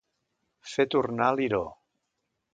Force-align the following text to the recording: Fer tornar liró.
Fer 0.75 0.85
tornar 0.95 1.29
liró. 1.41 1.61